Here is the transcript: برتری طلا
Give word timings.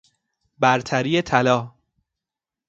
برتری 0.59 1.21
طلا 1.21 1.75